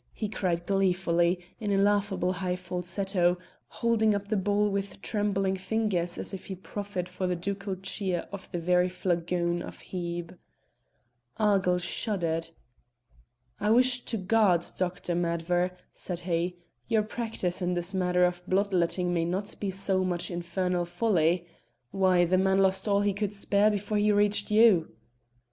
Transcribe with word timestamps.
he 0.15 0.27
cried 0.27 0.65
gleefully, 0.65 1.39
in 1.59 1.71
a 1.71 1.77
laughable 1.77 2.33
high 2.33 2.55
falsetto, 2.55 3.37
holding 3.67 4.15
up 4.15 4.29
the 4.29 4.35
bowl 4.35 4.67
with 4.67 4.99
trembling 4.99 5.55
fingers 5.55 6.17
as 6.17 6.33
if 6.33 6.47
he 6.47 6.55
proffered 6.55 7.07
for 7.07 7.27
the 7.27 7.35
ducal 7.35 7.75
cheer 7.75 8.27
the 8.51 8.57
very 8.57 8.89
flagon 8.89 9.61
of 9.61 9.77
Hebe. 9.91 10.35
Argyll 11.37 11.77
shuddered. 11.77 12.49
"I 13.59 13.69
wish 13.69 14.01
to 14.05 14.17
God, 14.17 14.65
Dr. 14.75 15.13
Madver," 15.13 15.69
said 15.93 16.21
he, 16.21 16.55
"your 16.87 17.03
practice 17.03 17.61
in 17.61 17.75
this 17.75 17.93
matter 17.93 18.25
of 18.25 18.41
blood 18.47 18.73
letting 18.73 19.13
may 19.13 19.25
not 19.25 19.53
be 19.59 19.69
so 19.69 20.03
much 20.03 20.31
infernal 20.31 20.85
folly. 20.85 21.45
Why! 21.91 22.25
the 22.25 22.39
man 22.39 22.57
lost 22.57 22.87
all 22.87 23.01
he 23.01 23.13
could 23.13 23.33
spare 23.33 23.69
before 23.69 23.99
he 23.99 24.11
reached 24.11 24.49
you." 24.49 24.95